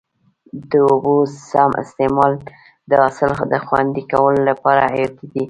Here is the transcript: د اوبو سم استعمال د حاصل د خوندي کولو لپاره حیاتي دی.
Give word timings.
د 0.69 0.71
اوبو 0.91 1.15
سم 1.49 1.69
استعمال 1.83 2.31
د 2.89 2.91
حاصل 3.01 3.31
د 3.51 3.53
خوندي 3.65 4.03
کولو 4.11 4.39
لپاره 4.49 4.81
حیاتي 4.93 5.25
دی. 5.31 5.39